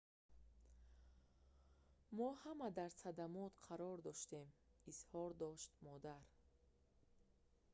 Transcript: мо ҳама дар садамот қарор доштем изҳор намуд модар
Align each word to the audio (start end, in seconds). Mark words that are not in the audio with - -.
мо 2.17 2.27
ҳама 2.41 2.67
дар 2.77 2.91
садамот 3.03 3.53
қарор 3.67 3.97
доштем 4.07 4.47
изҳор 4.91 5.31
намуд 5.41 5.71
модар 5.85 6.23